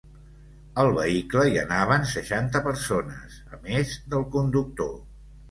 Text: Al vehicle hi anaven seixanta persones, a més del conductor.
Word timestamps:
Al 0.83 0.87
vehicle 0.95 1.43
hi 1.51 1.59
anaven 1.63 2.07
seixanta 2.13 2.63
persones, 2.69 3.37
a 3.53 3.61
més 3.69 3.95
del 4.17 4.27
conductor. 4.39 4.93